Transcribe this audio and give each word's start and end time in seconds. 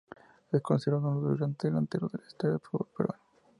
Es 0.51 0.61
considerado 0.63 1.09
uno 1.09 1.21
de 1.21 1.27
los 1.29 1.37
grandes 1.37 1.59
delanteros 1.59 2.11
de 2.11 2.17
la 2.17 2.25
historia 2.27 2.51
del 2.53 2.59
fútbol 2.67 2.87
peruano. 2.97 3.21